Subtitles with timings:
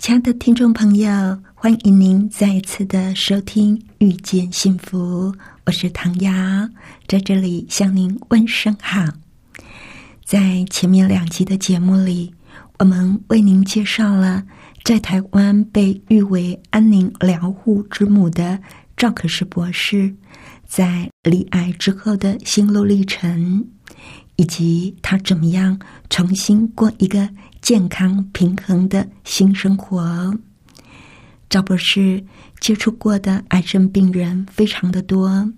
[0.00, 1.10] 亲爱的听众朋友，
[1.54, 5.30] 欢迎您再一次的收听《遇见幸福》，
[5.66, 6.32] 我是唐瑶，
[7.06, 9.04] 在这里向您问声好。
[10.24, 12.32] 在前面两集的节目里。
[12.78, 14.42] 我们为您介绍了
[14.82, 18.58] 在台湾被誉为安宁疗护之母的
[18.96, 20.14] 赵可士博士，
[20.66, 23.66] 在离癌之后的心路历程，
[24.36, 27.28] 以及他怎么样重新过一个
[27.60, 30.36] 健康平衡的新生活。
[31.48, 32.24] 赵博士
[32.60, 35.52] 接触过的癌症病人非常的多，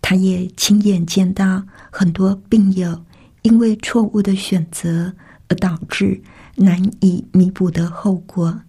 [0.00, 3.04] 他也亲眼见到很多病友
[3.42, 5.14] 因为错误的选择
[5.48, 6.22] 而导致。
[6.56, 8.60] 难以弥补的后果，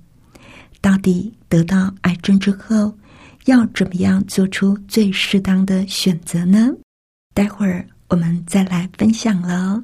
[0.82, 2.98] 到底得到癌症之后
[3.46, 6.72] 要怎么样做出最适当的选择呢？
[7.36, 9.84] 待会儿我们再来分享喽。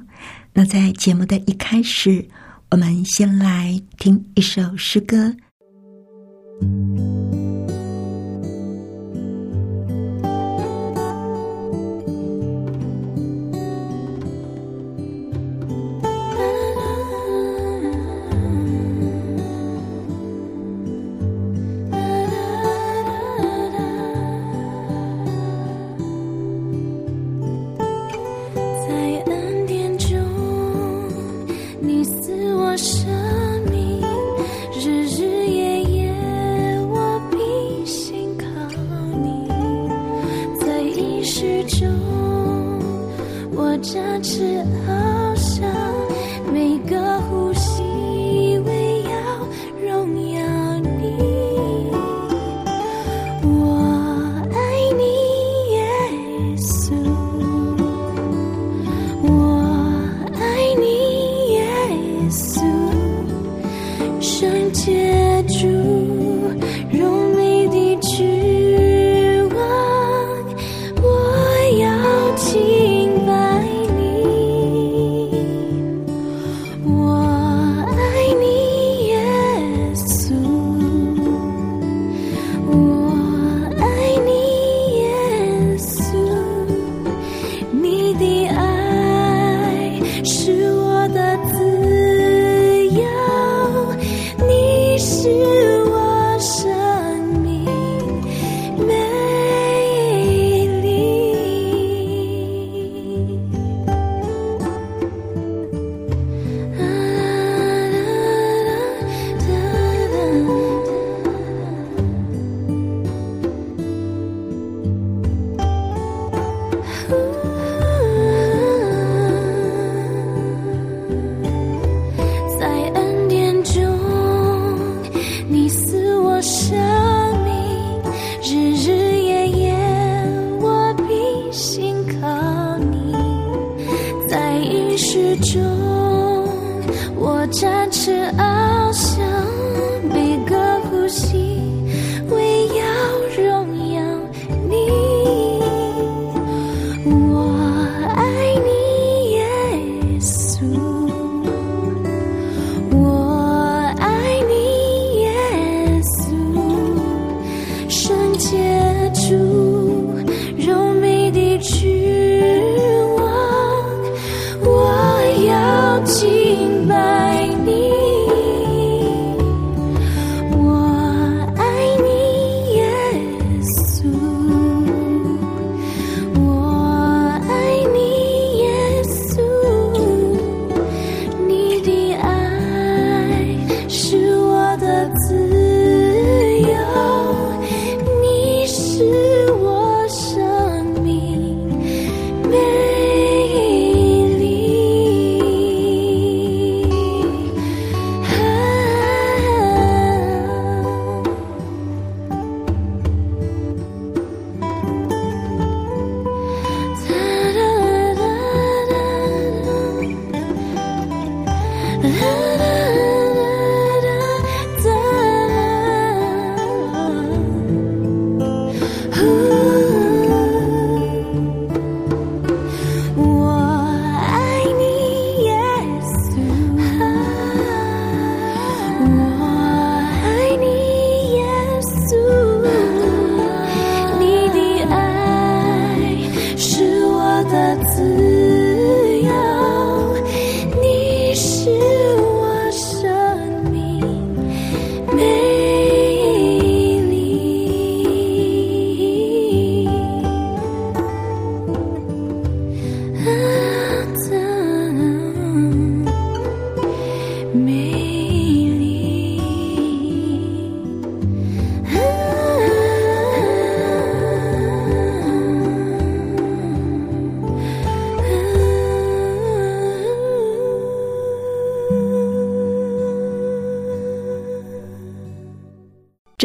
[0.52, 2.28] 那在节目的一开始，
[2.72, 5.36] 我们先来听一首诗歌。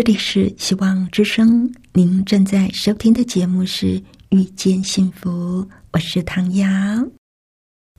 [0.08, 4.00] 里是希望之声，您正在收听的节目是
[4.30, 5.30] 《遇见幸福》，
[5.92, 6.66] 我是唐瑶。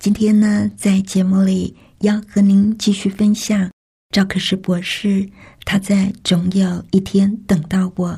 [0.00, 3.70] 今天呢，在节目里要和您继续分享
[4.08, 5.28] 赵可士博士
[5.66, 8.08] 他在《总有一天等到我》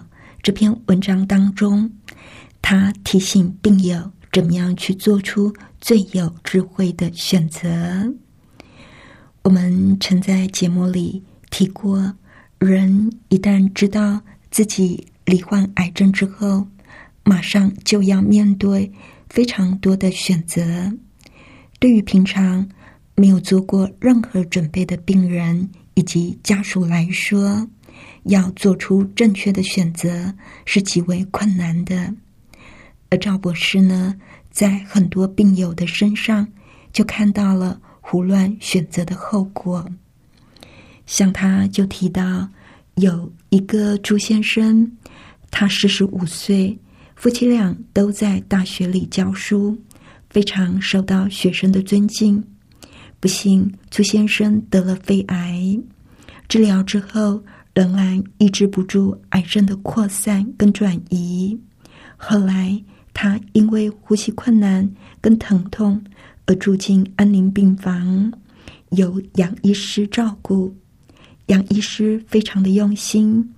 [0.41, 1.91] 这篇文章当中，
[2.63, 8.15] 他提醒病友怎么样去做出最有智慧的选择。
[9.43, 12.15] 我们曾在节目里提过。
[12.61, 14.21] 人一旦知道
[14.51, 16.67] 自己罹患癌症之后，
[17.25, 18.93] 马上就要面对
[19.31, 20.93] 非常多的选择。
[21.79, 22.69] 对于平常
[23.15, 27.67] 没有做过任何准备的病人以及家属来说，
[28.25, 30.35] 要做出正确的选择
[30.67, 32.13] 是极为困难的。
[33.09, 34.15] 而赵博士呢，
[34.51, 36.47] 在很多病友的身上
[36.93, 39.89] 就看到了胡乱选择的后果。
[41.11, 42.49] 像他就提到，
[42.95, 44.89] 有一个朱先生，
[45.51, 46.79] 他四十五岁，
[47.17, 49.77] 夫妻俩都在大学里教书，
[50.31, 52.43] 非常受到学生的尊敬。
[53.19, 55.77] 不幸，朱先生得了肺癌，
[56.49, 57.43] 治疗之后
[57.75, 61.59] 仍然抑制不住癌症的扩散跟转移。
[62.17, 62.81] 后来，
[63.13, 64.89] 他因为呼吸困难
[65.21, 66.01] 跟疼痛
[66.47, 68.33] 而住进安宁病房，
[68.91, 70.73] 由杨医师照顾。
[71.51, 73.53] 杨医师非常的用心，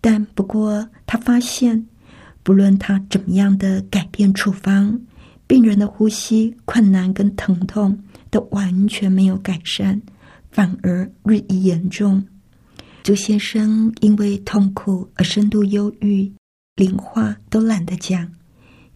[0.00, 1.86] 但不过他发现，
[2.42, 4.98] 不论他怎么样的改变处方，
[5.46, 10.00] 病人的呼吸困难跟疼痛都完全没有改善，
[10.50, 12.26] 反而日益严重。
[13.02, 16.32] 朱先生因为痛苦而深度忧郁，
[16.76, 18.26] 连话都懒得讲。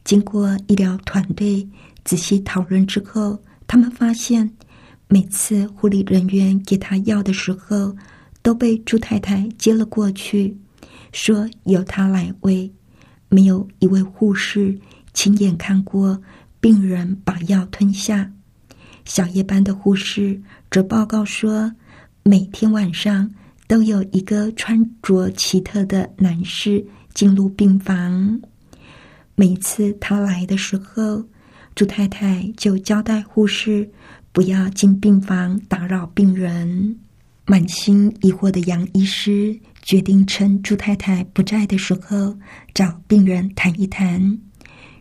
[0.05, 1.69] 经过医疗团队
[2.03, 4.51] 仔细讨论之后，他们发现，
[5.09, 7.95] 每次护理人员给他药的时候，
[8.43, 10.57] 都被朱太太接了过去，
[11.13, 12.71] 说由她来喂。
[13.29, 14.79] 没有一位护士
[15.15, 16.21] 亲眼看过
[16.61, 18.31] 病人把药吞下。
[19.05, 20.39] 小夜班的护士
[20.71, 21.73] 则报告说，
[22.23, 23.31] 每天晚上
[23.67, 26.85] 都有一个穿着奇特的男士
[27.15, 28.41] 进入病房。
[29.35, 31.25] 每次他来的时候，
[31.75, 33.91] 朱太太就交代护士
[34.31, 36.99] 不要进病房打扰病人。
[37.53, 42.35] 满心疑惑的杨医师决定趁朱太太不在的时候
[42.73, 44.39] 找病人谈一谈。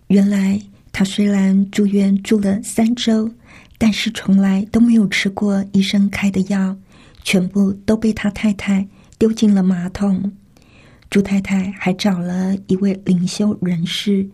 [0.07, 3.31] 原来他虽然住院住了三周，
[3.77, 6.75] 但是从来都没有吃过医生开的药，
[7.23, 8.85] 全部都被他太太
[9.17, 10.33] 丢进了马桶。
[11.09, 14.29] 朱太太还找了一位灵修人士，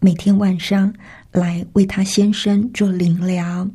[0.00, 0.90] 每天晚上
[1.32, 3.68] 来为他先生做灵疗，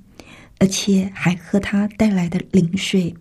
[0.58, 3.14] 而且还喝他带来的灵水。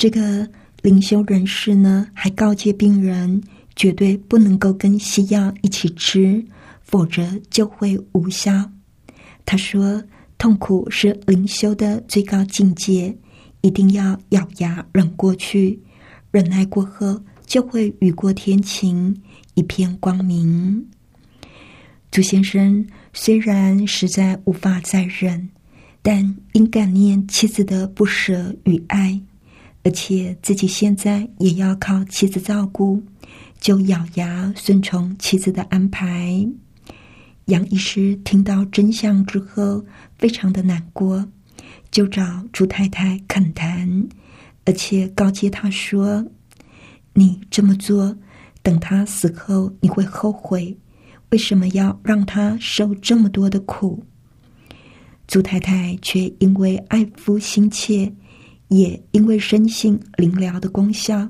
[0.00, 0.48] 这个
[0.80, 3.42] 灵修人士呢，还告诫病人
[3.76, 6.42] 绝对不能够跟西药一起吃，
[6.80, 8.50] 否则就会无效。
[9.44, 10.02] 他说
[10.38, 13.14] ：“痛苦是灵修的最高境界，
[13.60, 15.78] 一定要咬牙忍过去，
[16.30, 19.14] 忍耐过后就会雨过天晴，
[19.52, 20.88] 一片光明。”
[22.10, 25.50] 朱先生虽然实在无法再忍，
[26.00, 29.20] 但因感念妻子的不舍与爱。
[29.82, 33.02] 而且自己现在也要靠妻子照顾，
[33.60, 36.46] 就咬牙顺从妻子的安排。
[37.46, 39.84] 杨医师听到真相之后，
[40.18, 41.26] 非常的难过，
[41.90, 42.22] 就找
[42.52, 44.06] 朱太太恳谈，
[44.66, 46.24] 而且告诫他说
[47.14, 48.16] ：“你这么做，
[48.62, 50.76] 等他死后你会后悔，
[51.30, 54.04] 为什么要让他受这么多的苦？”
[55.26, 58.12] 朱太太却因为爱夫心切。
[58.70, 61.28] 也因为深信灵疗的功效，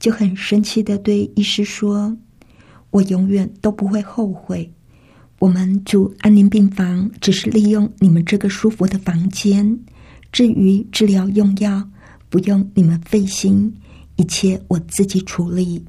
[0.00, 2.16] 就很生气的对医师说
[2.90, 4.68] ：“我永远都不会后悔。
[5.38, 9.78] 我们住安宁病房，只是利用你们这个舒服的房间。
[10.32, 11.88] 至于治疗用药，
[12.28, 13.72] 不用你们费心，
[14.16, 15.84] 一切我自己处理。”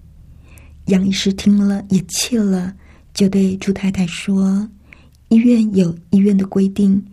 [0.87, 2.71] 杨医师听了也气了，
[3.15, 4.69] 就对朱太太说
[5.29, 7.03] ：“医院有医院的规定，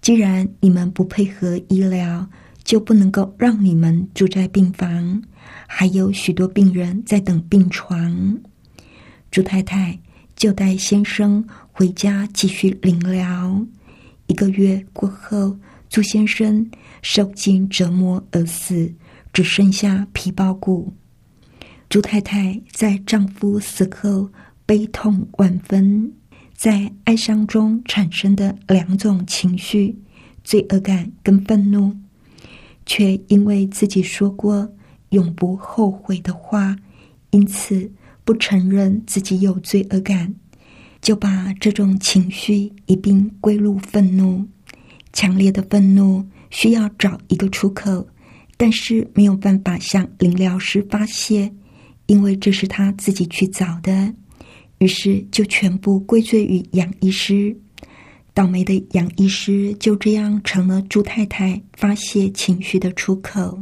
[0.00, 2.26] 既然你们不配合医疗。”
[2.66, 5.22] 就不能够让你们住在病房，
[5.68, 8.36] 还有许多病人在等病床。
[9.30, 9.96] 朱太太
[10.34, 13.64] 就带先生回家继续临疗。
[14.26, 15.56] 一个月过后，
[15.88, 16.68] 朱先生
[17.02, 18.92] 受尽折磨而死，
[19.32, 20.92] 只剩下皮包骨。
[21.88, 24.28] 朱太太在丈夫死后
[24.66, 26.12] 悲痛万分，
[26.56, 29.96] 在哀伤中产生的两种情绪：
[30.42, 31.96] 罪恶感跟愤怒。
[32.86, 34.66] 却因为自己说过
[35.10, 36.74] 永不后悔的话，
[37.30, 37.90] 因此
[38.24, 40.34] 不承认自己有罪恶感，
[41.02, 44.46] 就把这种情绪一并归入愤怒。
[45.12, 48.06] 强烈的愤怒需要找一个出口，
[48.56, 51.52] 但是没有办法向灵疗师发泄，
[52.06, 54.14] 因为这是他自己去找的。
[54.78, 57.56] 于是就全部归罪于杨医师。
[58.36, 63.58] 倒霉的杨医师就这样成了朱太太发泄情绪的出口。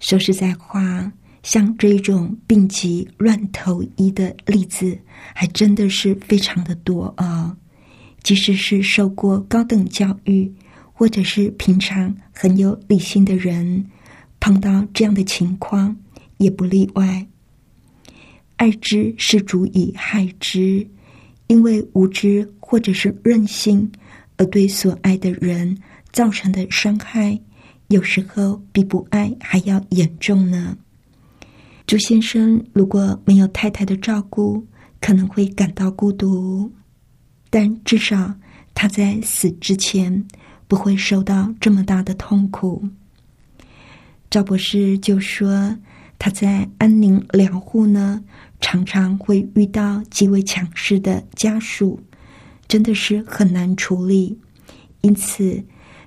[0.00, 1.12] 说实在话，
[1.42, 4.98] 像这种病急乱投医的例子，
[5.34, 7.54] 还真的是非常的多啊！
[8.22, 10.50] 即使是受过高等教育，
[10.94, 13.84] 或者是平常很有理性的人，
[14.40, 15.94] 碰到这样的情况
[16.38, 17.26] 也不例外。
[18.56, 20.88] 爱之是足以害之。
[21.46, 23.90] 因为无知或者是任性，
[24.36, 25.76] 而对所爱的人
[26.12, 27.38] 造成的伤害，
[27.88, 30.76] 有时候比不爱还要严重呢。
[31.86, 34.66] 朱先生如果没有太太的照顾，
[35.00, 36.72] 可能会感到孤独，
[37.48, 38.34] 但至少
[38.74, 40.26] 他在死之前
[40.66, 42.84] 不会受到这么大的痛苦。
[44.28, 45.76] 赵博士就说
[46.18, 48.24] 他在安宁疗护呢。
[48.58, 52.00] 常常会遇到极为强势的家属，
[52.66, 54.38] 真的是很难处理。
[55.02, 55.62] 因此，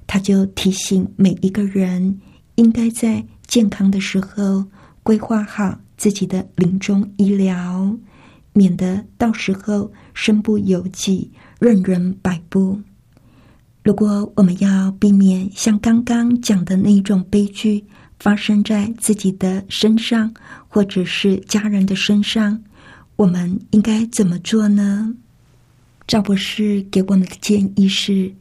[0.07, 2.19] 他就提醒每一个人，
[2.55, 4.65] 应该在健康的时候
[5.03, 7.95] 规划好自己的临终医疗，
[8.53, 12.81] 免得到时候身不由己、任人摆布。
[13.83, 17.85] 如果我们要避免像刚刚讲的那种悲剧，
[18.19, 20.33] 发生在自己的身上，
[20.67, 22.61] 或者是家人的身上，
[23.15, 25.13] 我们应该怎么做呢？
[26.05, 28.33] 赵博士给我们的建议是：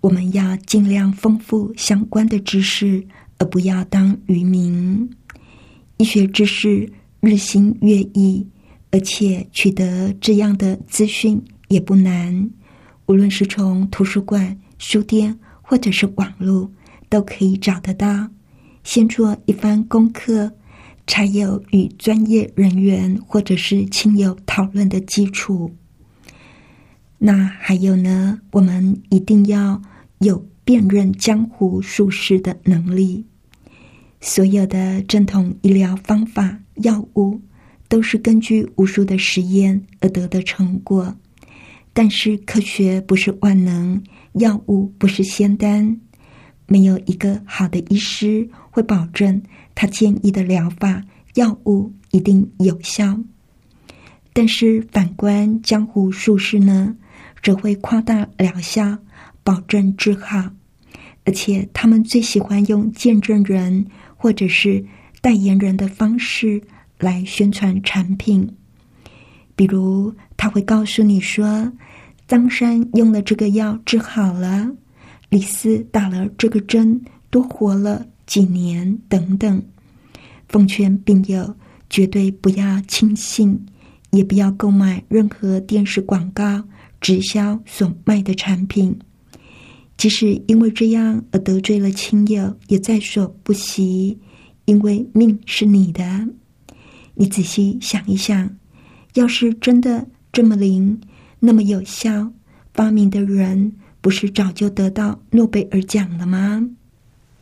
[0.00, 3.06] 我们要尽量丰富相关的知识，
[3.38, 5.08] 而不要当愚民。
[5.96, 8.46] 医学知识日新月异，
[8.90, 12.50] 而且取得这样的资讯也不难。
[13.06, 16.70] 无论是从图书馆、书店，或者是网络，
[17.08, 18.28] 都可以找得到。
[18.84, 20.52] 先做一番功课，
[21.06, 25.72] 才有与专业人员或者是亲友讨论的基础。
[27.18, 28.40] 那还有呢？
[28.52, 29.80] 我们一定要
[30.18, 33.24] 有辨认江湖术士的能力。
[34.20, 37.40] 所有的正统医疗方法、药物，
[37.88, 41.16] 都是根据无数的实验而得的成果。
[41.92, 44.02] 但是科学不是万能，
[44.34, 45.98] 药物不是仙丹。
[46.66, 49.42] 没有一个好的医师会保证
[49.74, 51.02] 他建议的疗法
[51.34, 53.18] 药物一定有效，
[54.32, 56.96] 但是反观江湖术士呢，
[57.42, 58.98] 则会夸大疗效，
[59.42, 60.50] 保证治好，
[61.24, 64.84] 而且他们最喜欢用见证人或者是
[65.20, 66.62] 代言人的方式
[66.98, 68.56] 来宣传产品，
[69.54, 71.72] 比如他会告诉你说，
[72.26, 74.70] 张山用了这个药治好了。
[75.28, 77.00] 李斯打了这个针，
[77.30, 79.62] 多活了几年等等。
[80.48, 81.54] 奉劝病友
[81.90, 83.66] 绝对不要轻信，
[84.10, 86.62] 也不要购买任何电视广告、
[87.00, 88.96] 直销所卖的产品。
[89.96, 94.18] 即使因为这样而得罪了亲友，也在所不惜。
[94.66, 96.02] 因为命是你的，
[97.14, 98.56] 你仔细想一想，
[99.12, 100.98] 要是真的这么灵，
[101.38, 102.32] 那么有效，
[102.72, 103.72] 发明的人。
[104.04, 106.62] 不是早就得到诺贝尔奖了吗？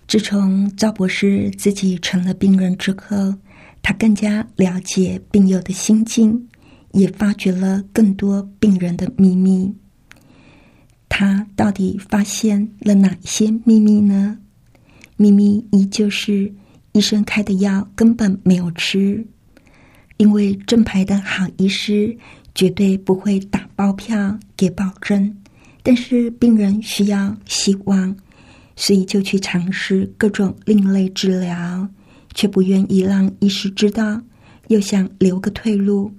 [0.06, 3.34] 自从赵博士自己成了病人之后，
[3.82, 6.48] 他更加了解病友的心境，
[6.92, 9.74] 也发掘了更多病人的秘密。
[11.08, 14.38] 他到底发现了哪些秘密呢？
[15.16, 16.54] 秘密依旧是
[16.92, 19.26] 医生开的药根本没有吃，
[20.16, 22.16] 因为正牌的好医师
[22.54, 25.36] 绝对不会打包票给保证。
[25.82, 28.16] 但是病人需要希望，
[28.76, 31.88] 所以就去尝试各种另类治疗，
[32.34, 34.22] 却不愿意让医师知道，
[34.68, 36.12] 又想留个退路，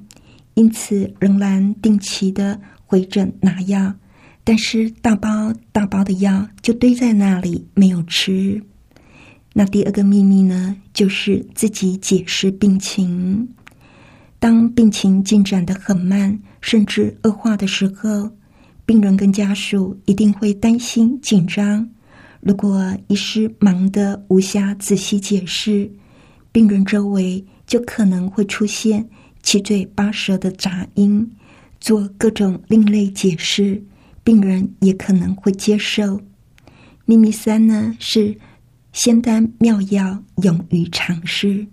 [0.55, 3.93] 因此仍然定期的回诊拿药，
[4.43, 8.61] 但是大包大包的药就堆在那里没有吃。
[9.53, 13.47] 那第二个秘密呢，就是自己解释病情。
[14.39, 18.29] 当病情进展的很慢，甚至恶化的时候。
[18.85, 21.89] 病人跟家属一定会担心紧张。
[22.41, 25.89] 如果医师忙得无暇仔细解释，
[26.51, 29.07] 病人周围就可能会出现
[29.41, 31.31] 七嘴八舌的杂音，
[31.79, 33.81] 做各种另类解释，
[34.23, 36.19] 病人也可能会接受。
[37.05, 38.37] 秘密三呢是
[38.91, 41.65] 仙丹妙药勇于尝试，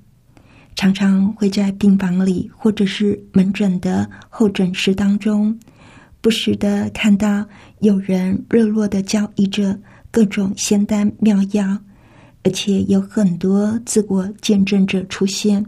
[0.77, 5.59] 常常会在病房里或者是门诊的候诊室当中，
[6.21, 7.47] 不时的看到
[7.81, 9.79] 有人热络的交易着
[10.11, 11.79] 各种仙丹妙药，
[12.43, 15.65] 而且有很多自我见证者出现，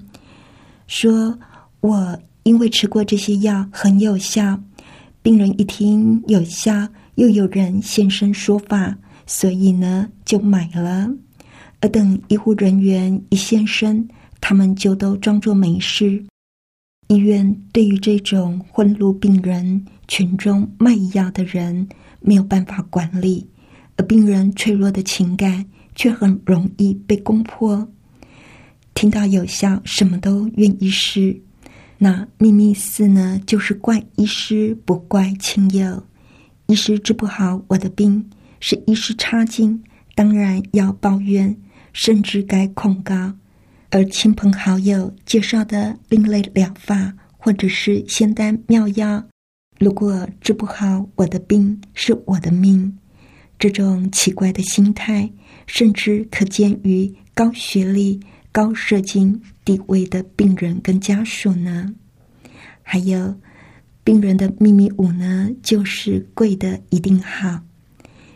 [0.86, 1.38] 说
[1.80, 4.60] 我因为吃过这些药很有效。
[5.22, 11.08] 病人一听有效，又有人现身说法，所以呢就买了。
[11.80, 14.08] 而等医护人员一现身，
[14.40, 16.22] 他们就都装作没事。
[17.12, 21.86] 医院对于这种混入病人群中卖药的人
[22.20, 23.46] 没有办法管理，
[23.96, 27.86] 而病人脆弱的情感却很容易被攻破。
[28.94, 31.38] 听到有效，什么都愿意试。
[31.98, 36.02] 那秘密四呢，就是怪医师不怪亲友，
[36.66, 41.54] 医师治不好我的病，是医师差劲，当然要抱怨，
[41.92, 43.34] 甚至该控告。
[43.94, 49.22] 而亲朋好友介绍的另类疗法，或者是仙丹妙药，
[49.78, 52.98] 如果治不好我的病，是我的命。
[53.58, 55.30] 这种奇怪的心态，
[55.66, 58.18] 甚至可见于高学历。
[58.50, 61.94] 高社经地位的病人跟家属呢，
[62.82, 63.34] 还有
[64.04, 67.60] 病人的秘密五呢，就是贵的一定好。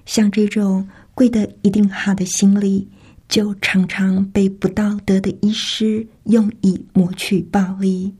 [0.06, 2.88] 像这种贵的一定好的心理，
[3.28, 8.14] 就常常被不道德的医师用以谋取暴利。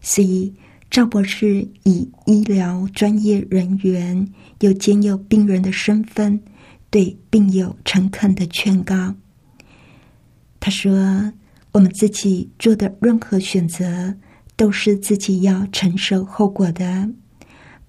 [0.00, 0.54] 所以
[0.90, 4.26] 赵博士以医疗专业人员
[4.60, 6.40] 又兼有病人的身份，
[6.90, 9.14] 对病友诚恳的劝告。
[10.60, 11.32] 他说
[11.72, 14.14] ：“我们自己做的任何选择，
[14.56, 17.08] 都是自己要承受后果的。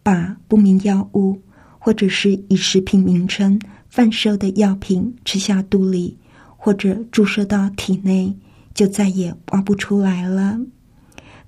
[0.04, 1.42] 把不明药物
[1.78, 3.60] 或者是以食品名称
[3.90, 6.18] 贩售的药品吃下肚里，
[6.62, 8.36] 或者注射到体内，
[8.74, 10.60] 就再也挖不出来了。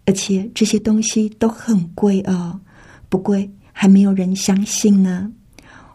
[0.06, 2.60] 而且这些东西都很贵哦，
[3.10, 5.32] 不贵还没有人相信呢。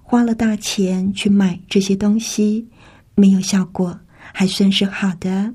[0.03, 2.69] 花了大钱去买这些东西，
[3.15, 3.99] 没有效果。”
[4.39, 5.55] 还算是好的，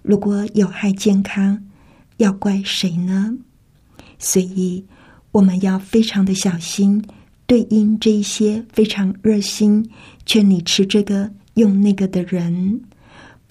[0.00, 1.62] 如果有害健康，
[2.16, 3.36] 要怪谁呢？
[4.18, 4.82] 所以
[5.32, 7.04] 我们要非常的小心，
[7.46, 9.86] 对应这一些非常热心
[10.24, 12.80] 劝你吃这个用那个的人，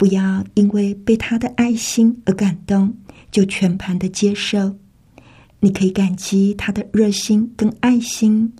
[0.02, 2.92] 不要因为被他的爱心而感动，
[3.30, 4.76] 就全盘的接受。
[5.60, 8.52] 你可以感激他的热心跟爱心，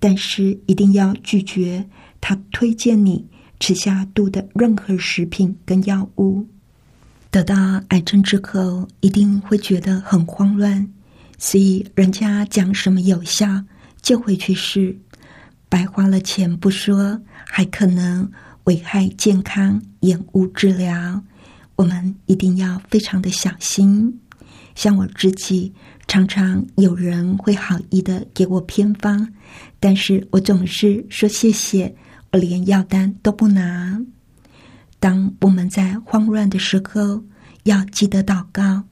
[0.00, 1.88] 但是一定要拒绝
[2.20, 3.24] 他推荐你。
[3.60, 6.44] 吃下肚的任何食品跟药物，
[7.30, 10.92] 得到癌症之后一定会觉得很慌乱，
[11.38, 13.46] 所以人家讲什么有效
[14.02, 14.98] 就会去试，
[15.68, 18.28] 白花了钱不说，还可能
[18.68, 21.22] 危害健康、延误治疗。
[21.74, 24.20] 我们一定要非常的小心。
[24.74, 25.72] 像我自己，
[26.06, 29.26] 常常有人会好意的给我偏方，
[29.80, 31.92] 但是我总是说谢谢。
[32.30, 33.98] 我连药单都不拿。
[35.00, 37.24] 当我们在慌乱的时候，
[37.62, 38.84] 要记得祷告，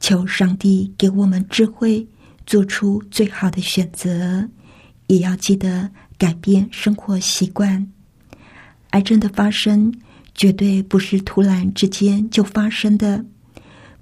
[0.00, 2.08] 求上帝给我们智慧，
[2.46, 4.48] 做出最好的选择。
[5.08, 7.86] 也要记得改变生活习惯。
[8.90, 9.92] 癌症的发生
[10.34, 13.24] 绝对不是突然之间就发生的。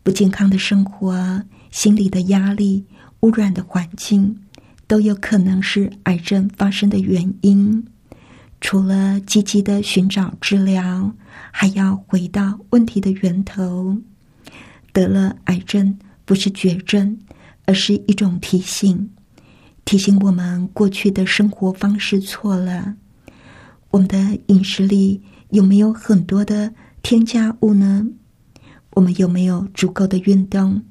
[0.03, 2.85] 不健康的生活、心理的压力、
[3.21, 4.39] 污染的环境，
[4.87, 7.85] 都有可能是癌症发生的原因。
[8.61, 11.13] 除了积极的寻找治疗，
[11.51, 13.97] 还要回到问题的源头。
[14.93, 17.19] 得了癌症不是绝症，
[17.65, 19.11] 而是一种提醒，
[19.85, 22.95] 提醒我们过去的生活方式错了。
[23.97, 28.07] 我们的饮食里有没有很多的添加物呢？
[28.91, 30.83] 我们有没有足够的运动？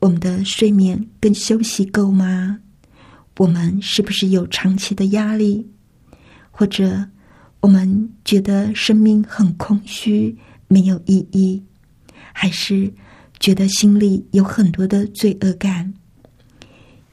[0.00, 2.58] 我们的睡眠跟休息够吗？
[3.36, 5.70] 我们是不是有长期的压力？
[6.50, 7.08] 或者，
[7.60, 11.62] 我们觉得生命很空虚，没有意义，
[12.32, 12.92] 还是
[13.38, 15.94] 觉得心里有很多的罪恶感？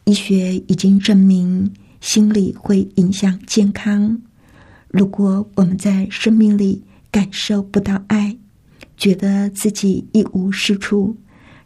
[0.06, 4.20] 医学已经证明，心理会影响健康。
[4.90, 8.38] 如果我们在生命里感受不到爱，
[8.98, 11.16] 觉得自己一无是处，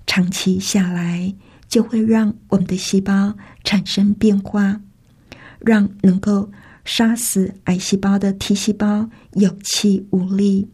[0.06, 1.34] 长期下来
[1.68, 4.80] 就会让我们的细胞产生变化，
[5.60, 6.52] 让能够。
[6.86, 10.68] 杀死癌细胞的 T 细胞有气无力。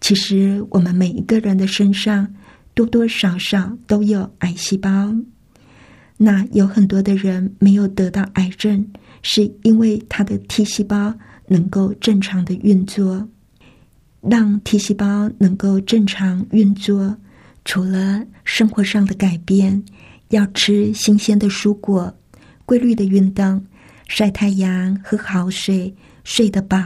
[0.00, 2.34] 其实，我们每一个人的身上
[2.72, 5.14] 多多少少都有癌细胞。
[6.16, 11.14] 那有很多的人没有得到癌症，是因为他的 T 细胞
[11.52, 13.28] 能够正常的运作。
[14.22, 17.16] 让 T 细胞能够正常运作，
[17.64, 19.82] 除了生活上的改变，
[20.28, 22.16] 要吃新鲜的蔬果，
[22.64, 23.64] 规律的运动，
[24.08, 26.78] 晒太阳，喝好水，睡得饱。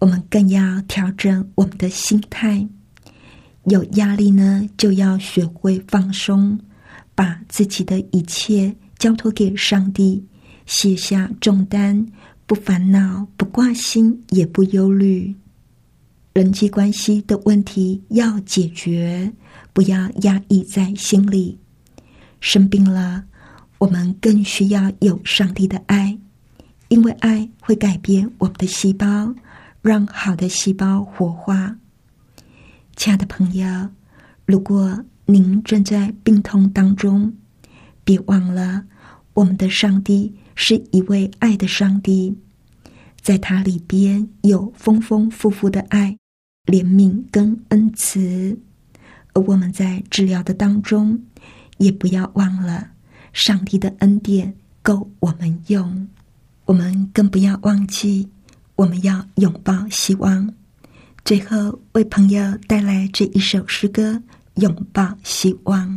[0.00, 2.68] 我们更要调整我们的心态。
[3.64, 6.58] 有压力呢，就要学会放松，
[7.14, 10.24] 把自己的一切交托给上帝，
[10.66, 12.06] 卸下重担，
[12.46, 15.34] 不烦恼，不挂心，也不忧虑。
[16.32, 19.32] 人际关系的问题要解决，
[19.72, 21.58] 不要压抑在心里。
[22.40, 23.24] 生病了，
[23.78, 26.16] 我们更需要有上帝的爱，
[26.86, 29.34] 因为爱会改变我们的细胞，
[29.82, 31.76] 让好的细胞活化。
[32.94, 33.66] 亲爱的朋友，
[34.44, 37.34] 如果您正在病痛当中，
[38.04, 38.84] 别忘了，
[39.34, 42.36] 我们的上帝是一位爱的上帝，
[43.20, 46.16] 在他里边有丰丰富富的爱。
[46.64, 48.58] 怜悯跟恩慈，
[49.34, 51.22] 而我们在治疗的当中，
[51.78, 52.88] 也不要忘了
[53.32, 56.08] 上帝的恩典够我们用。
[56.64, 58.28] 我们更不要忘记，
[58.74, 60.52] 我们要拥抱希望。
[61.24, 64.14] 最后，为朋友带来这一首诗歌
[64.60, 65.88] 《拥抱希望》。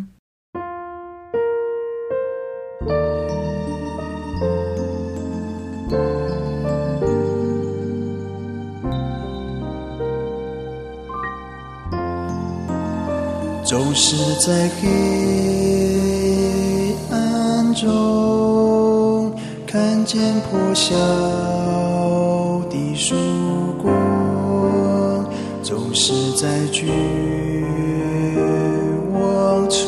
[13.70, 14.88] 总是在黑
[17.12, 19.32] 暗中
[19.68, 20.96] 看见破晓
[22.68, 23.16] 的曙
[23.80, 23.94] 光，
[25.62, 26.88] 总是在绝
[29.14, 29.86] 望处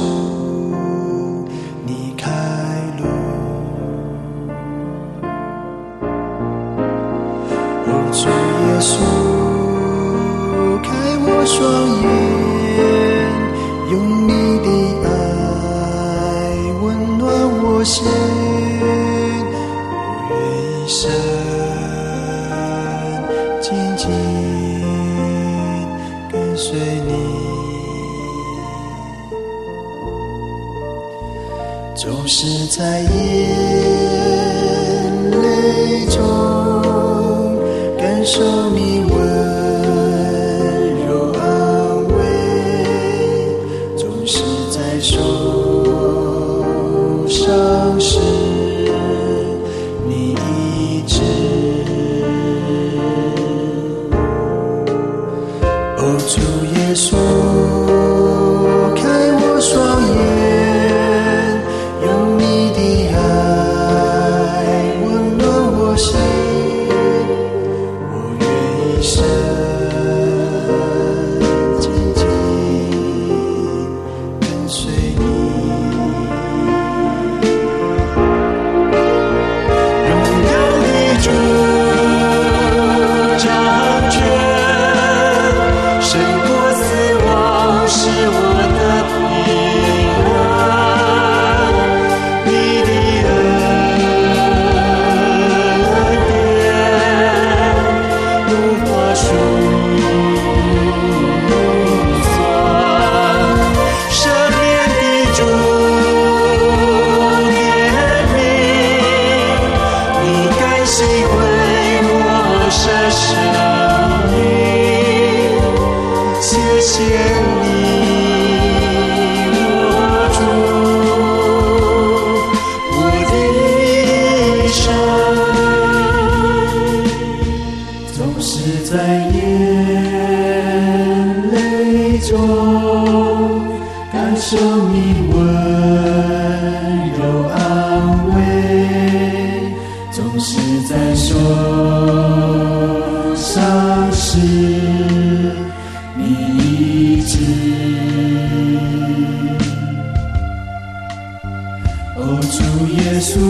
[152.51, 153.41] Jesús.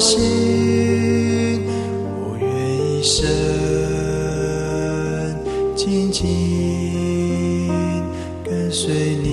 [0.00, 1.62] 心，
[2.16, 2.48] 我愿
[2.98, 3.28] 一生
[5.76, 7.70] 紧紧
[8.42, 9.28] 跟随你。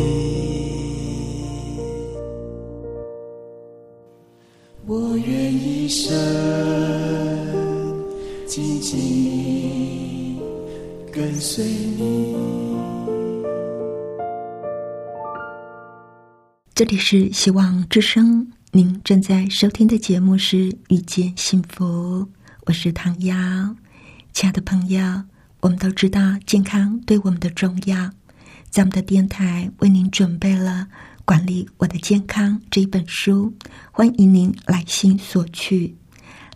[4.85, 6.13] 我愿一生
[8.45, 10.37] 紧紧
[11.11, 12.35] 跟随你。
[16.75, 21.83] 这里是希望之声，您正在收听的节目是《遇见幸福》，
[22.67, 23.35] 我是唐瑶。
[24.33, 25.01] 亲爱的朋友，
[25.61, 28.11] 我们都知道健康对我们的重要，
[28.69, 30.87] 在我们的电台为您准备了
[31.25, 33.51] 《管理我的健康》这一本书，
[33.91, 35.97] 欢迎您来信索取。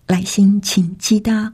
[0.05, 1.51] 来信请寄到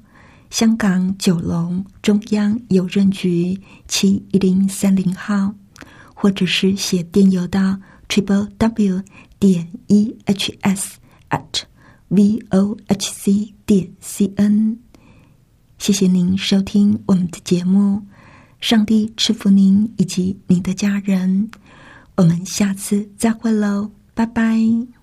[0.49, 5.55] 香港九龙中央邮政局七一零三零号，
[6.13, 9.01] 或者是写电邮到 triple w
[9.39, 10.97] 点 e h s
[11.29, 11.63] at
[12.09, 14.77] v o h c 点 c n。
[15.77, 18.01] 谢谢您收听我们的节目，
[18.59, 21.49] 上帝赐福您以及您的家人。
[22.15, 24.96] 我们下次再会喽，拜拜。